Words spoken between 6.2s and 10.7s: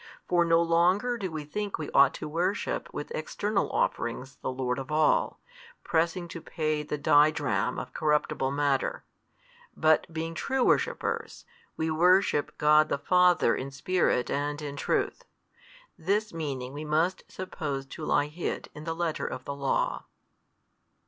to pay the didrachm of corruptible matter: but being true